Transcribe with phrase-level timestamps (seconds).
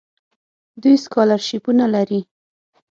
[0.81, 2.21] دوی سکالرشیپونه لري.